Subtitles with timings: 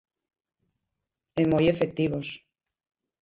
[1.41, 2.27] E moi efectivos.